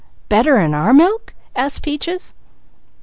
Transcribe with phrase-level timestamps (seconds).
[0.29, 2.33] "Better 'an our milk?" asked Peaches.